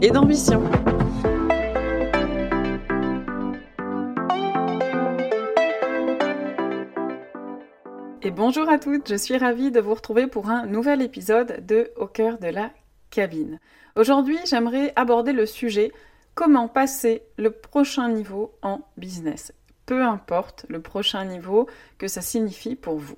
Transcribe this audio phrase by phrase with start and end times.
[0.00, 0.62] et d'ambition.
[8.22, 11.90] Et bonjour à toutes, je suis ravie de vous retrouver pour un nouvel épisode de
[11.96, 12.70] Au cœur de la
[13.10, 13.58] cabine.
[13.96, 15.92] Aujourd'hui, j'aimerais aborder le sujet
[16.34, 19.52] comment passer le prochain niveau en business.
[19.86, 23.16] Peu importe le prochain niveau que ça signifie pour vous.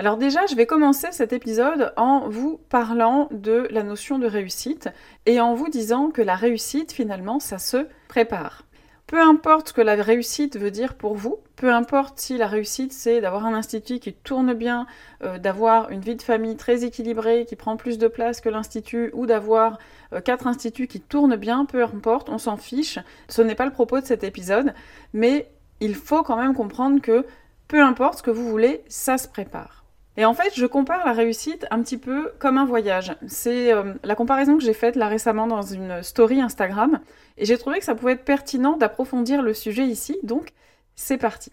[0.00, 4.88] Alors déjà, je vais commencer cet épisode en vous parlant de la notion de réussite
[5.26, 8.62] et en vous disant que la réussite, finalement, ça se prépare.
[9.06, 12.94] Peu importe ce que la réussite veut dire pour vous, peu importe si la réussite
[12.94, 14.86] c'est d'avoir un institut qui tourne bien,
[15.22, 19.10] euh, d'avoir une vie de famille très équilibrée, qui prend plus de place que l'institut,
[19.12, 19.78] ou d'avoir
[20.14, 22.98] euh, quatre instituts qui tournent bien, peu importe, on s'en fiche.
[23.28, 24.72] Ce n'est pas le propos de cet épisode,
[25.12, 27.26] mais il faut quand même comprendre que
[27.68, 29.79] peu importe ce que vous voulez, ça se prépare.
[30.16, 33.14] Et en fait, je compare la réussite un petit peu comme un voyage.
[33.26, 37.00] C'est euh, la comparaison que j'ai faite là récemment dans une story Instagram.
[37.38, 40.18] Et j'ai trouvé que ça pouvait être pertinent d'approfondir le sujet ici.
[40.22, 40.52] Donc,
[40.96, 41.50] c'est parti.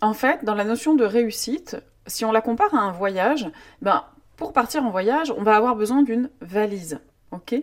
[0.00, 3.50] En fait, dans la notion de réussite, si on la compare à un voyage,
[3.82, 4.04] ben,
[4.36, 7.00] pour partir en voyage, on va avoir besoin d'une valise.
[7.32, 7.54] Ok?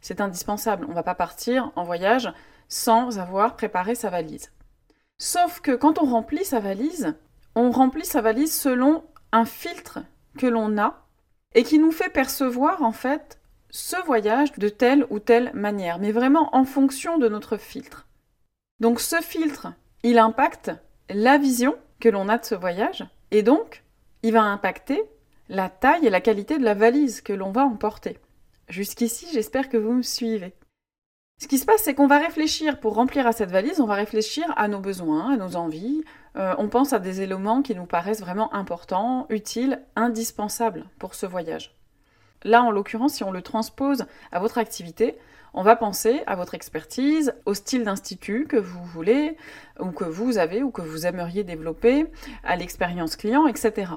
[0.00, 0.84] C'est indispensable.
[0.86, 2.32] On ne va pas partir en voyage
[2.68, 4.52] sans avoir préparé sa valise.
[5.18, 7.14] Sauf que quand on remplit sa valise,
[7.54, 10.00] on remplit sa valise selon un filtre
[10.38, 11.06] que l'on a
[11.54, 13.40] et qui nous fait percevoir en fait
[13.70, 18.06] ce voyage de telle ou telle manière, mais vraiment en fonction de notre filtre.
[18.80, 19.68] Donc ce filtre,
[20.02, 20.70] il impacte
[21.08, 23.84] la vision que l'on a de ce voyage et donc
[24.22, 25.02] il va impacter
[25.48, 28.18] la taille et la qualité de la valise que l'on va emporter.
[28.68, 30.54] Jusqu'ici, j'espère que vous me suivez.
[31.40, 33.94] Ce qui se passe, c'est qu'on va réfléchir pour remplir à cette valise, on va
[33.94, 36.04] réfléchir à nos besoins, à nos envies.
[36.36, 41.26] Euh, on pense à des éléments qui nous paraissent vraiment importants, utiles, indispensables pour ce
[41.26, 41.76] voyage.
[42.42, 45.18] Là, en l'occurrence, si on le transpose à votre activité,
[45.52, 49.36] on va penser à votre expertise, au style d'institut que vous voulez,
[49.80, 52.06] ou que vous avez, ou que vous aimeriez développer,
[52.44, 53.92] à l'expérience client, etc.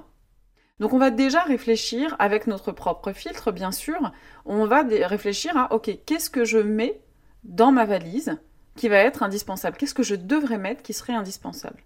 [0.80, 4.12] Donc on va déjà réfléchir avec notre propre filtre, bien sûr,
[4.46, 7.02] on va réfléchir à, ok, qu'est-ce que je mets
[7.44, 8.38] dans ma valise
[8.76, 9.78] qui va être indispensable?
[9.78, 11.84] Qu'est-ce que je devrais mettre qui serait indispensable?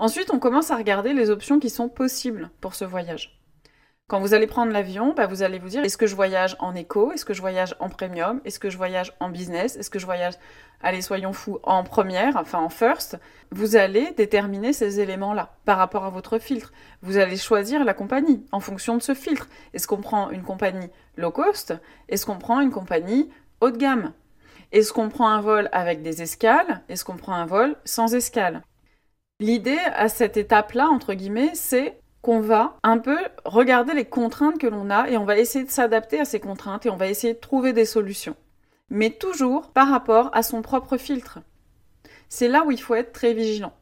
[0.00, 3.38] Ensuite, on commence à regarder les options qui sont possibles pour ce voyage.
[4.08, 6.74] Quand vous allez prendre l'avion, bah, vous allez vous dire est-ce que je voyage en
[6.74, 7.12] éco?
[7.12, 8.40] Est-ce que je voyage en premium?
[8.46, 9.76] Est-ce que je voyage en business?
[9.76, 10.32] Est-ce que je voyage,
[10.82, 13.18] allez, soyons fous, en première, enfin en first?
[13.50, 16.72] Vous allez déterminer ces éléments-là par rapport à votre filtre.
[17.02, 19.50] Vous allez choisir la compagnie en fonction de ce filtre.
[19.74, 21.74] Est-ce qu'on prend une compagnie low cost?
[22.08, 23.28] Est-ce qu'on prend une compagnie
[23.60, 24.14] haut de gamme?
[24.72, 26.80] Est-ce qu'on prend un vol avec des escales?
[26.88, 28.62] Est-ce qu'on prend un vol sans escale
[29.40, 34.66] L'idée à cette étape-là, entre guillemets, c'est qu'on va un peu regarder les contraintes que
[34.66, 37.32] l'on a et on va essayer de s'adapter à ces contraintes et on va essayer
[37.32, 38.36] de trouver des solutions.
[38.90, 41.38] Mais toujours par rapport à son propre filtre.
[42.28, 43.72] C'est là où il faut être très vigilant.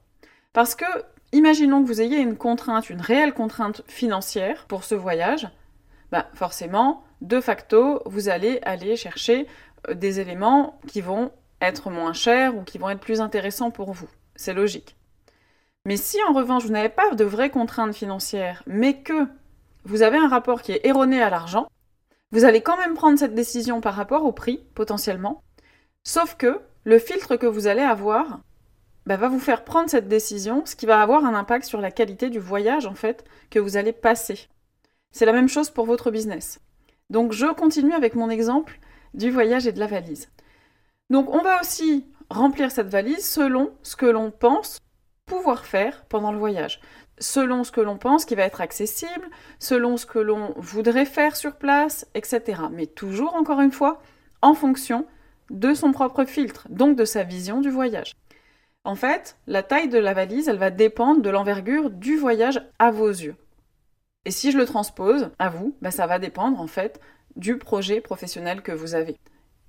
[0.52, 0.84] Parce que,
[1.32, 5.48] imaginons que vous ayez une contrainte, une réelle contrainte financière pour ce voyage,
[6.12, 9.48] bah forcément, de facto, vous allez aller chercher
[9.88, 13.92] euh, des éléments qui vont être moins chers ou qui vont être plus intéressants pour
[13.92, 14.08] vous.
[14.36, 14.97] C'est logique.
[15.84, 19.26] Mais si en revanche vous n'avez pas de vraies contraintes financières, mais que
[19.84, 21.68] vous avez un rapport qui est erroné à l'argent,
[22.30, 25.42] vous allez quand même prendre cette décision par rapport au prix, potentiellement,
[26.04, 28.40] sauf que le filtre que vous allez avoir
[29.06, 31.90] bah, va vous faire prendre cette décision, ce qui va avoir un impact sur la
[31.90, 34.48] qualité du voyage, en fait, que vous allez passer.
[35.10, 36.60] C'est la même chose pour votre business.
[37.10, 38.78] Donc je continue avec mon exemple
[39.14, 40.28] du voyage et de la valise.
[41.08, 44.78] Donc on va aussi remplir cette valise selon ce que l'on pense
[45.28, 46.80] pouvoir faire pendant le voyage,
[47.18, 49.28] selon ce que l'on pense qui va être accessible,
[49.58, 52.62] selon ce que l'on voudrait faire sur place, etc.
[52.72, 54.02] Mais toujours, encore une fois,
[54.42, 55.06] en fonction
[55.50, 58.14] de son propre filtre, donc de sa vision du voyage.
[58.84, 62.90] En fait, la taille de la valise, elle va dépendre de l'envergure du voyage à
[62.90, 63.36] vos yeux.
[64.24, 67.00] Et si je le transpose à vous, bah, ça va dépendre en fait
[67.36, 69.16] du projet professionnel que vous avez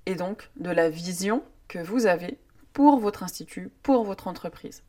[0.06, 2.38] et donc de la vision que vous avez
[2.72, 4.82] pour votre institut, pour votre entreprise.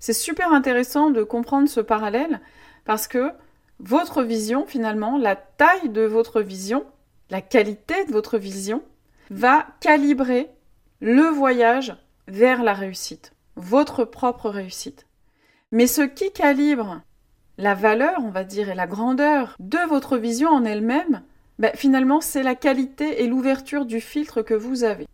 [0.00, 2.40] C'est super intéressant de comprendre ce parallèle
[2.84, 3.32] parce que
[3.80, 6.84] votre vision, finalement, la taille de votre vision,
[7.30, 8.82] la qualité de votre vision,
[9.30, 10.50] va calibrer
[11.00, 11.96] le voyage
[12.26, 15.06] vers la réussite, votre propre réussite.
[15.70, 17.02] Mais ce qui calibre
[17.58, 21.22] la valeur, on va dire, et la grandeur de votre vision en elle-même,
[21.58, 25.06] ben, finalement, c'est la qualité et l'ouverture du filtre que vous avez.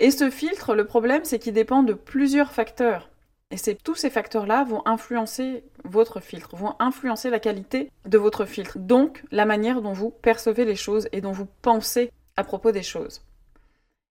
[0.00, 3.08] Et ce filtre, le problème, c'est qu'il dépend de plusieurs facteurs.
[3.50, 8.78] Et tous ces facteurs-là vont influencer votre filtre, vont influencer la qualité de votre filtre.
[8.78, 12.84] Donc, la manière dont vous percevez les choses et dont vous pensez à propos des
[12.84, 13.22] choses.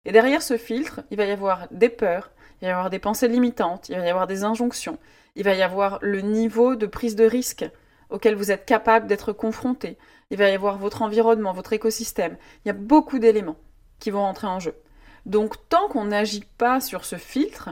[0.06, 2.32] Et derrière ce filtre, il va y avoir des peurs,
[2.62, 4.98] il va y avoir des pensées limitantes, il va y avoir des injonctions,
[5.36, 7.66] il va y avoir le niveau de prise de risque
[8.10, 9.98] auquel vous êtes capable d'être confronté,
[10.32, 12.38] il va y avoir votre environnement, votre écosystème.
[12.64, 13.58] Il y a beaucoup d'éléments
[14.00, 14.76] qui vont rentrer en jeu.
[15.26, 17.70] Donc tant qu'on n'agit pas sur ce filtre,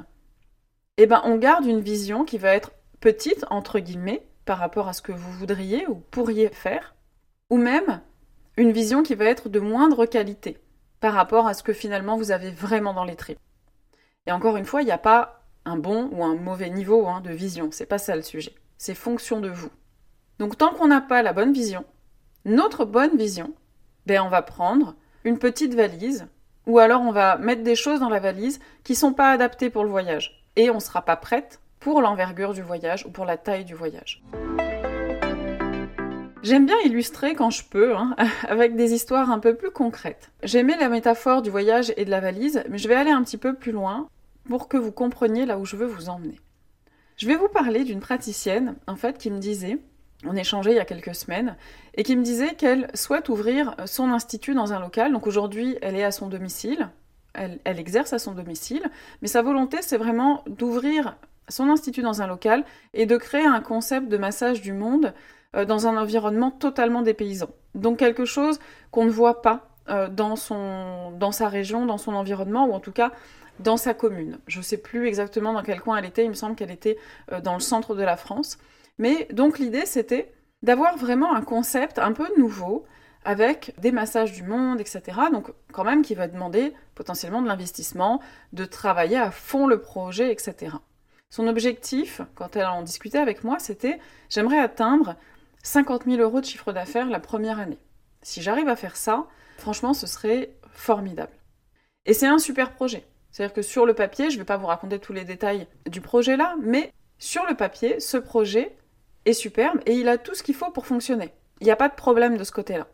[0.98, 4.94] eh ben on garde une vision qui va être petite entre guillemets par rapport à
[4.94, 6.96] ce que vous voudriez ou pourriez faire,
[7.50, 8.02] ou même
[8.56, 10.58] une vision qui va être de moindre qualité
[11.00, 13.40] par rapport à ce que finalement vous avez vraiment dans les tripes.
[14.26, 17.22] Et encore une fois, il n'y a pas un bon ou un mauvais niveau hein,
[17.22, 18.56] de vision, c'est pas ça le sujet.
[18.78, 19.70] C'est fonction de vous.
[20.40, 21.86] Donc tant qu'on n'a pas la bonne vision,
[22.46, 23.54] notre bonne vision,
[24.06, 26.28] ben on va prendre une petite valise,
[26.66, 29.84] ou alors on va mettre des choses dans la valise qui sont pas adaptées pour
[29.84, 33.38] le voyage, et on ne sera pas prête pour l'envergure du voyage ou pour la
[33.38, 34.22] taille du voyage.
[36.44, 38.16] J'aime bien illustrer quand je peux, hein,
[38.48, 40.32] avec des histoires un peu plus concrètes.
[40.44, 43.38] J'aimais la métaphore du voyage et de la valise, mais je vais aller un petit
[43.38, 44.10] peu plus loin
[44.48, 46.40] pour que vous compreniez là où je veux vous emmener.
[47.18, 49.80] Je vais vous parler d'une praticienne, en fait, qui me disait,
[50.26, 51.56] on échangeait il y a quelques semaines,
[51.96, 55.12] et qui me disait qu'elle souhaite ouvrir son institut dans un local.
[55.12, 56.90] Donc aujourd'hui, elle est à son domicile,
[57.38, 58.84] elle, exerce à son domicile,
[59.22, 61.16] mais sa volonté, c'est vraiment d'ouvrir
[61.50, 65.14] son institut dans un local et de créer un concept de massage du monde
[65.56, 67.50] euh, dans un environnement totalement dépaysant.
[67.76, 68.60] Donc quelque chose
[68.92, 72.80] qu'on ne voit pas euh, dans, son, dans sa région, dans son environnement, ou en
[72.80, 73.12] tout cas
[73.60, 74.38] dans sa commune.
[74.48, 76.98] Je ne sais plus exactement dans quel coin elle était, il me semble qu'elle était
[77.32, 78.58] euh, dans le centre de la France.
[78.98, 80.34] Mais donc l'idée c'était
[80.64, 82.86] d'avoir vraiment un concept un peu nouveau,
[83.28, 85.02] avec des massages du monde, etc.
[85.34, 88.22] Donc quand même qui va demander potentiellement de l'investissement,
[88.54, 90.78] de travailler à fond le projet, etc.
[91.30, 95.18] Son objectif, quand elle en discutait avec moi, c'était j'aimerais atteindre
[95.62, 97.80] 50 000 euros de chiffre d'affaires la première année.
[98.22, 99.26] Si j'arrive à faire ça,
[99.58, 101.34] franchement, ce serait formidable.
[102.06, 103.06] Et c'est un super projet.
[103.32, 106.00] C'est-à-dire que sur le papier, je ne vais pas vous raconter tous les détails du
[106.00, 108.78] projet là, mais sur le papier, ce projet
[109.26, 111.34] est superbe et il a tout ce qu'il faut pour fonctionner.
[111.60, 112.88] Il n'y a pas de problème de ce côté-là.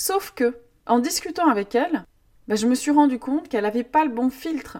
[0.00, 0.56] Sauf que,
[0.86, 2.04] en discutant avec elle,
[2.46, 4.78] bah, je me suis rendu compte qu'elle n'avait pas le bon filtre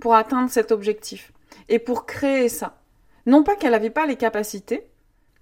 [0.00, 1.30] pour atteindre cet objectif
[1.68, 2.82] et pour créer ça.
[3.26, 4.88] Non pas qu'elle n'avait pas les capacités,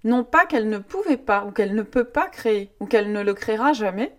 [0.04, 3.22] non pas qu'elle ne pouvait pas ou qu'elle ne peut pas créer ou qu'elle ne
[3.22, 4.14] le créera jamais,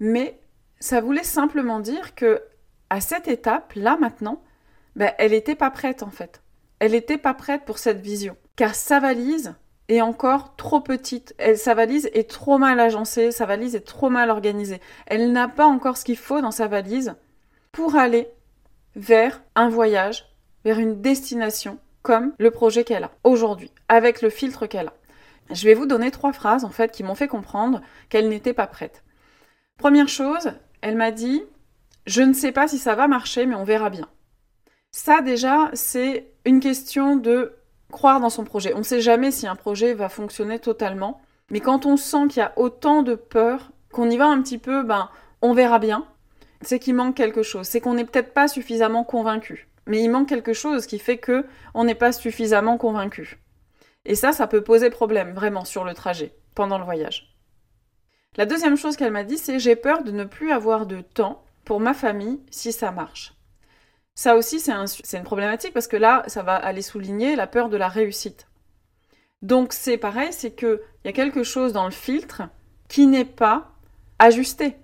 [0.00, 0.40] mais
[0.80, 2.40] ça voulait simplement dire que
[2.88, 4.42] à cette étape, là maintenant,
[4.96, 6.40] ben, elle n'était pas prête en fait.
[6.78, 8.38] Elle n'était pas prête pour cette vision.
[8.56, 9.54] Car sa valise
[9.88, 11.34] est encore trop petite.
[11.38, 14.80] Elle, sa valise est trop mal agencée, sa valise est trop mal organisée.
[15.06, 17.14] Elle n'a pas encore ce qu'il faut dans sa valise
[17.72, 18.28] pour aller
[18.96, 20.26] vers un voyage,
[20.64, 24.94] vers une destination comme le projet qu'elle a aujourd'hui, avec le filtre qu'elle a.
[25.50, 28.66] Je vais vous donner trois phrases en fait qui m'ont fait comprendre qu'elle n'était pas
[28.66, 29.04] prête.
[29.76, 31.42] Première chose, elle m'a dit
[32.06, 34.08] Je ne sais pas si ça va marcher, mais on verra bien.
[34.90, 37.56] Ça déjà, c'est une question de
[37.90, 38.74] croire dans son projet.
[38.74, 42.38] On ne sait jamais si un projet va fonctionner totalement, mais quand on sent qu'il
[42.38, 45.08] y a autant de peur, qu'on y va un petit peu, ben
[45.42, 46.06] on verra bien,
[46.62, 47.66] c'est qu'il manque quelque chose.
[47.66, 49.68] C'est qu'on n'est peut-être pas suffisamment convaincu.
[49.86, 53.38] Mais il manque quelque chose qui fait que on n'est pas suffisamment convaincu.
[54.04, 57.36] Et ça, ça peut poser problème, vraiment, sur le trajet, pendant le voyage.
[58.36, 61.44] La deuxième chose qu'elle m'a dit, c'est j'ai peur de ne plus avoir de temps
[61.64, 63.35] pour ma famille si ça marche.
[64.16, 64.72] Ça aussi, c'est
[65.18, 68.48] une problématique parce que là, ça va aller souligner la peur de la réussite.
[69.42, 72.42] Donc c'est pareil, c'est qu'il y a quelque chose dans le filtre
[72.88, 73.72] qui n'est pas
[74.18, 74.78] ajusté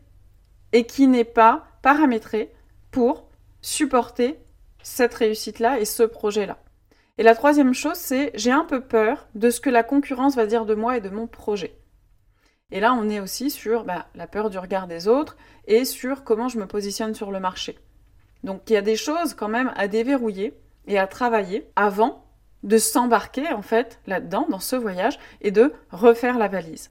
[0.73, 2.53] et qui n'est pas paramétré
[2.91, 3.27] pour
[3.63, 4.39] supporter
[4.83, 6.59] cette réussite-là et ce projet-là.
[7.17, 10.45] Et la troisième chose, c'est j'ai un peu peur de ce que la concurrence va
[10.45, 11.75] dire de moi et de mon projet.
[12.71, 16.23] Et là, on est aussi sur bah, la peur du regard des autres et sur
[16.23, 17.79] comment je me positionne sur le marché.
[18.45, 20.55] Donc il y a des choses quand même à déverrouiller
[20.87, 22.27] et à travailler avant
[22.63, 26.91] de s'embarquer en fait là-dedans, dans ce voyage, et de refaire la valise.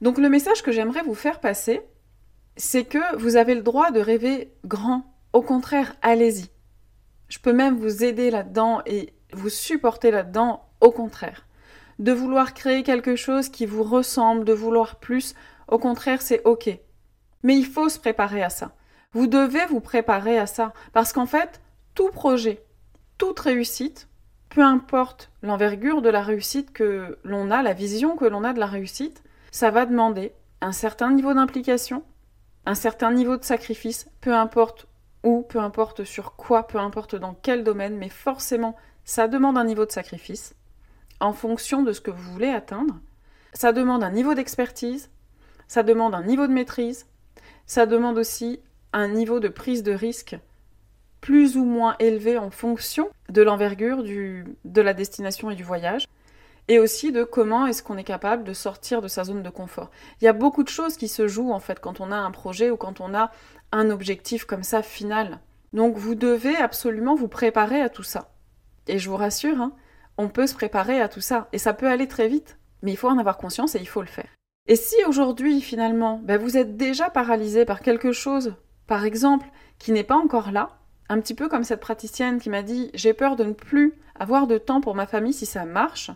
[0.00, 1.82] Donc le message que j'aimerais vous faire passer,
[2.56, 5.14] c'est que vous avez le droit de rêver grand.
[5.32, 6.50] Au contraire, allez-y.
[7.28, 11.46] Je peux même vous aider là-dedans et vous supporter là-dedans, au contraire.
[11.98, 15.34] De vouloir créer quelque chose qui vous ressemble, de vouloir plus,
[15.68, 16.68] au contraire, c'est OK.
[17.42, 18.72] Mais il faut se préparer à ça.
[19.14, 20.72] Vous devez vous préparer à ça.
[20.92, 21.60] Parce qu'en fait,
[21.94, 22.62] tout projet,
[23.16, 24.08] toute réussite,
[24.48, 28.60] peu importe l'envergure de la réussite que l'on a, la vision que l'on a de
[28.60, 32.02] la réussite, ça va demander un certain niveau d'implication,
[32.66, 34.86] un certain niveau de sacrifice, peu importe
[35.22, 39.64] où, peu importe sur quoi, peu importe dans quel domaine, mais forcément, ça demande un
[39.64, 40.54] niveau de sacrifice
[41.20, 42.94] en fonction de ce que vous voulez atteindre.
[43.52, 45.10] Ça demande un niveau d'expertise,
[45.68, 47.06] ça demande un niveau de maîtrise,
[47.66, 48.60] ça demande aussi
[48.94, 50.36] un niveau de prise de risque
[51.20, 56.06] plus ou moins élevé en fonction de l'envergure de la destination et du voyage,
[56.68, 59.90] et aussi de comment est-ce qu'on est capable de sortir de sa zone de confort.
[60.20, 62.30] Il y a beaucoup de choses qui se jouent en fait quand on a un
[62.30, 63.30] projet ou quand on a
[63.72, 65.40] un objectif comme ça final.
[65.72, 68.30] Donc vous devez absolument vous préparer à tout ça.
[68.86, 69.72] Et je vous rassure, hein,
[70.18, 72.96] on peut se préparer à tout ça, et ça peut aller très vite, mais il
[72.96, 74.28] faut en avoir conscience et il faut le faire.
[74.66, 78.54] Et si aujourd'hui, finalement, ben, vous êtes déjà paralysé par quelque chose,
[78.86, 79.46] par exemple,
[79.78, 83.12] qui n'est pas encore là, un petit peu comme cette praticienne qui m'a dit j'ai
[83.12, 86.10] peur de ne plus avoir de temps pour ma famille si ça marche.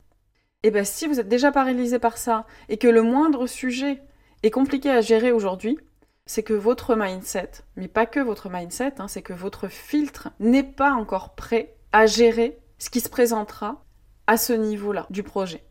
[0.62, 4.02] Et eh bien si vous êtes déjà paralysé par ça et que le moindre sujet
[4.42, 5.78] est compliqué à gérer aujourd'hui,
[6.26, 10.64] c'est que votre mindset, mais pas que votre mindset, hein, c'est que votre filtre n'est
[10.64, 13.84] pas encore prêt à gérer ce qui se présentera
[14.26, 15.64] à ce niveau-là du projet.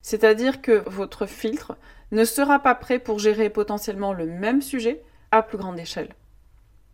[0.00, 1.76] C'est-à-dire que votre filtre
[2.10, 6.14] ne sera pas prêt pour gérer potentiellement le même sujet à plus grande échelle.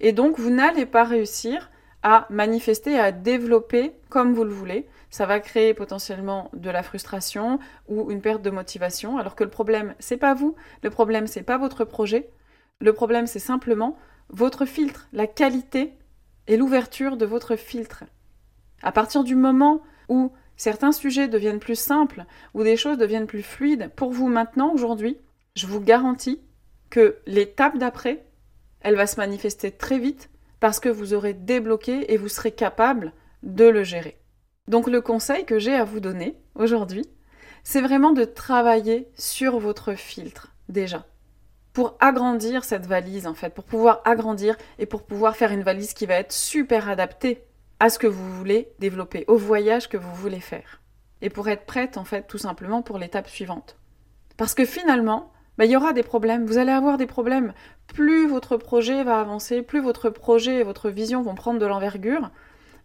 [0.01, 1.71] Et donc, vous n'allez pas réussir
[2.03, 4.89] à manifester, à développer comme vous le voulez.
[5.11, 7.59] Ça va créer potentiellement de la frustration
[7.89, 11.43] ou une perte de motivation, alors que le problème, c'est pas vous, le problème, c'est
[11.43, 12.31] pas votre projet.
[12.81, 13.97] Le problème, c'est simplement
[14.29, 15.93] votre filtre, la qualité
[16.49, 18.05] et l'ouverture de votre filtre.
[18.83, 22.25] À partir du moment où certains sujets deviennent plus simples,
[22.55, 25.19] où des choses deviennent plus fluides, pour vous maintenant, aujourd'hui,
[25.55, 26.41] je vous garantis
[26.93, 28.23] que l'étape d'après,
[28.83, 30.29] elle va se manifester très vite
[30.61, 34.21] parce que vous aurez débloqué et vous serez capable de le gérer.
[34.69, 37.07] Donc le conseil que j'ai à vous donner aujourd'hui,
[37.65, 41.07] c'est vraiment de travailler sur votre filtre déjà
[41.73, 45.95] pour agrandir cette valise en fait, pour pouvoir agrandir et pour pouvoir faire une valise
[45.95, 47.43] qui va être super adaptée
[47.81, 50.83] à ce que vous voulez développer, au voyage que vous voulez faire.
[51.23, 53.79] Et pour être prête en fait tout simplement pour l'étape suivante.
[54.37, 55.33] Parce que finalement,
[55.63, 57.55] bah, il y aura des problèmes, vous allez avoir des problèmes.
[57.87, 62.33] Plus votre projet va avancer, plus votre projet et votre vision vont prendre de l'envergure,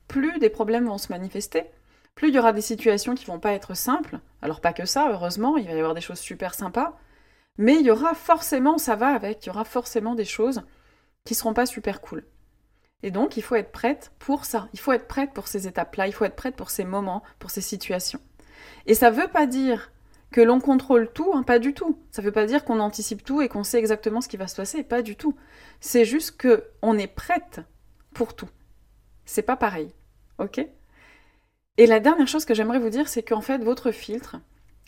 [0.08, 1.64] plus des problèmes vont se manifester,
[2.14, 4.20] plus il y aura des situations qui vont pas être simples.
[4.44, 6.96] Alors pas que ça, heureusement, il va y avoir des choses super sympas,
[7.58, 10.62] mais il y aura forcément, ça va avec, il y aura forcément des choses
[11.26, 12.28] qui seront pas super cool.
[13.02, 14.70] Et donc, il faut être prête pour ça.
[14.74, 16.06] Il faut être prête pour ces étapes-là.
[16.06, 18.20] Il faut être prête pour ces moments, pour ces situations.
[18.86, 19.92] Et ça ne veut pas dire
[20.32, 21.98] que l'on contrôle tout, hein, pas du tout.
[22.12, 24.48] Ça ne veut pas dire qu'on anticipe tout et qu'on sait exactement ce qui va
[24.48, 25.36] se passer, pas du tout.
[25.80, 27.62] C'est juste que on est prête
[28.14, 28.50] pour tout.
[29.26, 29.94] C'est pas pareil,
[30.38, 30.66] ok?
[31.78, 34.38] Et la dernière chose que j'aimerais vous dire, c'est qu'en fait, votre filtre,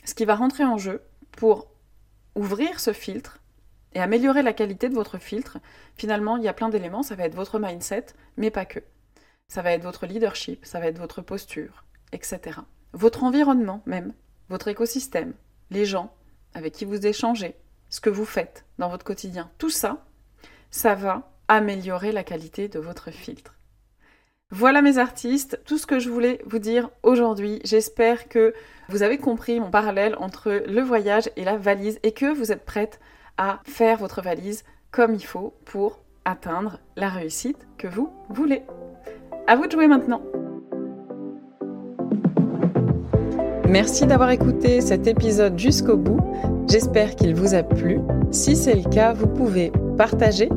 [0.03, 1.67] ce qui va rentrer en jeu pour
[2.35, 3.39] ouvrir ce filtre
[3.93, 5.59] et améliorer la qualité de votre filtre,
[5.95, 7.03] finalement, il y a plein d'éléments.
[7.03, 8.79] Ça va être votre mindset, mais pas que.
[9.47, 12.59] Ça va être votre leadership, ça va être votre posture, etc.
[12.93, 14.13] Votre environnement même
[14.49, 15.33] votre écosystème,
[15.71, 16.13] les gens
[16.53, 17.55] avec qui vous échangez,
[17.89, 20.05] ce que vous faites dans votre quotidien, tout ça,
[20.71, 23.55] ça va améliorer la qualité de votre filtre.
[24.51, 27.61] Voilà mes artistes, tout ce que je voulais vous dire aujourd'hui.
[27.63, 28.53] J'espère que
[28.87, 32.65] vous avez compris mon parallèle entre le voyage et la valise et que vous êtes
[32.65, 32.99] prête
[33.37, 38.63] à faire votre valise comme il faut pour atteindre la réussite que vous voulez.
[39.47, 40.21] À vous de jouer maintenant.
[43.69, 46.19] Merci d'avoir écouté cet épisode jusqu'au bout.
[46.67, 47.99] J'espère qu'il vous a plu.
[48.31, 50.49] Si c'est le cas, vous pouvez partager,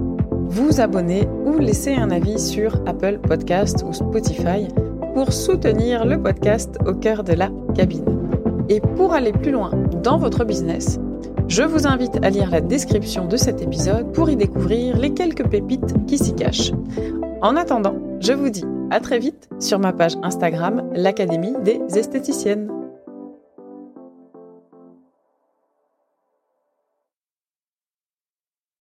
[0.48, 4.66] vous abonner ou laisser un avis sur Apple Podcast ou Spotify
[5.12, 8.06] pour soutenir le podcast au cœur de la cabine.
[8.70, 10.98] Et pour aller plus loin dans votre business,
[11.48, 15.46] je vous invite à lire la description de cet épisode pour y découvrir les quelques
[15.46, 16.72] pépites qui s'y cachent.
[17.42, 22.81] En attendant, je vous dis à très vite sur ma page Instagram, l'Académie des esthéticiennes.